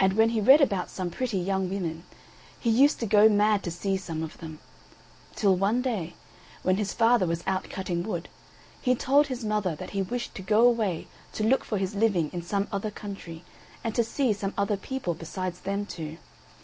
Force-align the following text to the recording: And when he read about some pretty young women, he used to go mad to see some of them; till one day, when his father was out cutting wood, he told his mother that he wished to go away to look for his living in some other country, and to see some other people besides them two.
And 0.00 0.14
when 0.14 0.30
he 0.30 0.40
read 0.40 0.60
about 0.60 0.90
some 0.90 1.10
pretty 1.10 1.38
young 1.38 1.70
women, 1.70 2.02
he 2.58 2.70
used 2.70 2.98
to 2.98 3.06
go 3.06 3.28
mad 3.28 3.62
to 3.62 3.70
see 3.70 3.96
some 3.96 4.24
of 4.24 4.38
them; 4.38 4.58
till 5.36 5.54
one 5.54 5.80
day, 5.80 6.14
when 6.64 6.74
his 6.76 6.92
father 6.92 7.24
was 7.24 7.44
out 7.46 7.70
cutting 7.70 8.02
wood, 8.02 8.28
he 8.82 8.96
told 8.96 9.28
his 9.28 9.44
mother 9.44 9.76
that 9.76 9.90
he 9.90 10.02
wished 10.02 10.34
to 10.34 10.42
go 10.42 10.62
away 10.66 11.06
to 11.34 11.44
look 11.44 11.62
for 11.62 11.78
his 11.78 11.94
living 11.94 12.30
in 12.32 12.42
some 12.42 12.66
other 12.72 12.90
country, 12.90 13.44
and 13.84 13.94
to 13.94 14.02
see 14.02 14.32
some 14.32 14.54
other 14.58 14.76
people 14.76 15.14
besides 15.14 15.60
them 15.60 15.86
two. 15.86 16.16